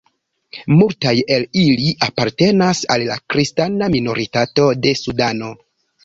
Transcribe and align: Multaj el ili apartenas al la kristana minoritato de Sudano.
Multaj 0.77 1.11
el 1.33 1.43
ili 1.63 1.91
apartenas 2.07 2.81
al 2.95 3.03
la 3.09 3.17
kristana 3.33 3.91
minoritato 3.97 4.65
de 4.87 4.95
Sudano. 5.03 5.51